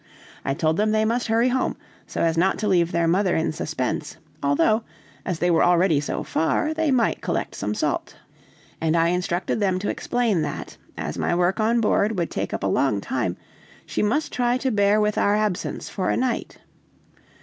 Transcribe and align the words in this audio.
I 0.43 0.55
told 0.55 0.77
them 0.77 0.89
they 0.93 1.05
must 1.05 1.27
hurry 1.27 1.49
home, 1.49 1.77
so 2.07 2.23
as 2.23 2.35
not 2.35 2.57
to 2.57 2.67
leave 2.67 2.91
their 2.91 3.07
mother 3.07 3.35
in 3.35 3.51
suspense, 3.51 4.17
although, 4.41 4.83
as 5.27 5.37
they 5.37 5.51
were 5.51 5.63
already 5.63 5.99
so 5.99 6.23
far, 6.23 6.73
they 6.73 6.89
might 6.89 7.21
collect 7.21 7.53
some 7.53 7.75
salt. 7.75 8.15
And 8.81 8.97
I 8.97 9.09
instructed 9.09 9.59
them 9.59 9.77
to 9.77 9.89
explain 9.91 10.41
that, 10.41 10.75
as 10.97 11.19
my 11.19 11.35
work 11.35 11.59
on 11.59 11.81
board 11.81 12.17
would 12.17 12.31
take 12.31 12.51
up 12.51 12.63
a 12.63 12.65
long 12.65 12.99
time, 12.99 13.37
she 13.85 14.01
must 14.01 14.33
try 14.33 14.57
to 14.57 14.71
bear 14.71 14.99
with 14.99 15.19
our 15.19 15.35
absence 15.35 15.87
for 15.87 16.09
a 16.09 16.17
night. 16.17 16.57